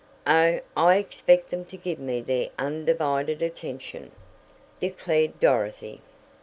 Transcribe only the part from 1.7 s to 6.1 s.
give me their undivided attention," declared Dorothy.